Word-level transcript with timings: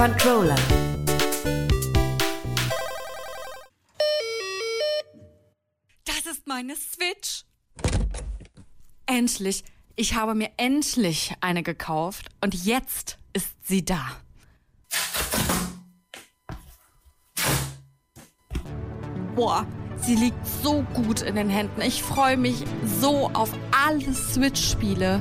Controller. 0.00 0.56
Das 6.06 6.24
ist 6.24 6.46
meine 6.46 6.74
Switch. 6.74 7.44
Endlich. 9.04 9.62
Ich 9.96 10.14
habe 10.14 10.34
mir 10.34 10.48
endlich 10.56 11.34
eine 11.42 11.62
gekauft 11.62 12.30
und 12.40 12.54
jetzt 12.54 13.18
ist 13.34 13.54
sie 13.62 13.84
da. 13.84 14.00
Boah, 19.36 19.66
sie 19.98 20.14
liegt 20.14 20.46
so 20.62 20.80
gut 20.94 21.20
in 21.20 21.34
den 21.34 21.50
Händen. 21.50 21.82
Ich 21.82 22.02
freue 22.02 22.38
mich 22.38 22.64
so 22.86 23.28
auf 23.34 23.52
alle 23.70 24.14
Switch-Spiele. 24.14 25.20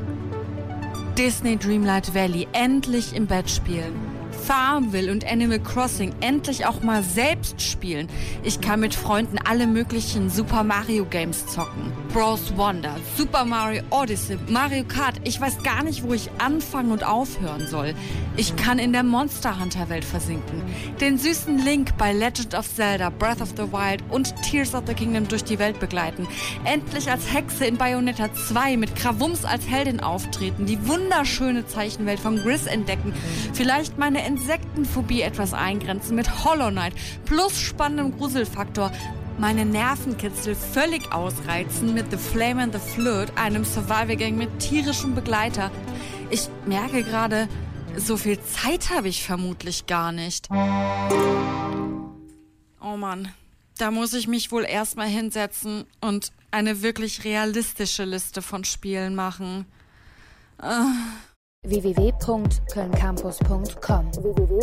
Disney 1.18 1.58
Dreamlight 1.58 2.16
Valley 2.16 2.48
endlich 2.54 3.14
im 3.14 3.28
Bett 3.28 3.50
spielen. 3.50 4.19
Farmville 4.32 5.12
und 5.12 5.26
Animal 5.26 5.60
Crossing 5.60 6.14
endlich 6.22 6.66
auch 6.66 6.82
mal 6.82 7.04
selbst 7.04 7.62
spielen. 7.62 8.08
Ich 8.44 8.62
kann 8.62 8.80
mit 8.80 8.96
Freunden 8.96 9.38
alle 9.38 9.68
möglichen 9.68 10.30
Super 10.30 10.64
Mario 10.64 11.06
Games 11.06 11.46
zocken. 11.48 11.92
Bros 12.14 12.52
Wonder, 12.58 12.96
Super 13.16 13.46
Mario 13.46 13.84
Odyssey, 13.92 14.40
Mario 14.48 14.84
Kart. 14.84 15.16
Ich 15.26 15.40
weiß 15.40 15.62
gar 15.62 15.84
nicht, 15.84 16.04
wo 16.04 16.14
ich 16.14 16.32
anfangen 16.40 16.92
und 16.92 17.04
aufhören 17.04 17.68
soll. 17.68 17.94
Ich 18.36 18.56
kann 18.56 18.80
in 18.80 18.94
der 18.94 19.04
Monster 19.04 19.60
Hunter 19.60 19.90
Welt 19.90 20.04
versinken. 20.04 20.64
Den 21.00 21.20
süßen 21.20 21.60
Link 21.60 21.96
bei 22.00 22.12
Legend 22.12 22.56
of 22.56 22.68
Zelda, 22.74 23.12
Breath 23.12 23.42
of 23.42 23.50
the 23.50 23.72
Wild 23.72 24.04
und 24.10 24.34
Tears 24.42 24.74
of 24.74 24.86
the 24.88 24.96
Kingdom 24.96 25.28
durch 25.28 25.44
die 25.44 25.60
Welt 25.60 25.80
begleiten. 25.80 26.28
Endlich 26.64 27.12
als 27.12 27.32
Hexe 27.32 27.66
in 27.66 27.78
Bayonetta 27.78 28.34
2 28.34 28.78
mit 28.78 28.96
Krawums 28.96 29.46
als 29.46 29.68
Heldin 29.68 30.00
auftreten. 30.00 30.66
Die 30.66 30.88
wunderschöne 30.88 31.68
Zeichenwelt 31.68 32.20
von 32.20 32.38
Gris 32.38 32.66
entdecken. 32.66 33.14
Vielleicht 33.54 34.00
meine 34.00 34.26
Insektenphobie 34.26 35.22
etwas 35.22 35.54
eingrenzen 35.54 36.16
mit 36.16 36.44
Hollow 36.44 36.72
Knight 36.72 36.94
plus 37.26 37.62
spannendem 37.62 38.18
Gruselfaktor. 38.18 38.92
Meine 39.40 39.66
Nervenkitzel 39.66 40.54
völlig 40.54 41.12
ausreizen 41.14 41.94
mit 41.94 42.12
The 42.12 42.18
Flame 42.18 42.64
and 42.64 42.74
the 42.74 42.80
Flirt, 42.80 43.32
einem 43.38 43.64
Survival-Gang 43.64 44.36
mit 44.36 44.60
tierischem 44.60 45.16
Begleiter. 45.16 45.72
Ich 46.30 46.50
merke 46.66 47.04
gerade, 47.04 47.48
so 47.96 48.18
viel 48.18 48.38
Zeit 48.42 48.90
habe 48.90 49.08
ich 49.08 49.24
vermutlich 49.24 49.86
gar 49.86 50.12
nicht. 50.12 50.50
Oh 50.52 50.56
Mann, 52.98 53.30
da 53.78 53.92
muss 53.92 54.14
ich 54.14 54.28
mich 54.28 54.52
wohl 54.52 54.66
erstmal 54.66 55.08
hinsetzen 55.08 55.86
und 56.02 56.34
eine 56.52 56.82
wirklich 56.82 57.24
realistische 57.24 58.04
Liste 58.04 58.42
von 58.42 58.66
Spielen 58.66 59.16
machen. 59.16 59.66
Www.kölncampus.com 61.64 64.12
www 64.16 64.60